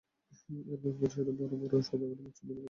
এর 0.71 0.79
পূর্বপুরুষেরা 0.81 1.31
বড়ো 1.39 1.55
বড়ো 1.61 1.77
সওদাগরের 1.87 2.21
মুচ্ছুদ্দিগিরি 2.23 2.49
করে 2.49 2.57
এসেছে। 2.57 2.59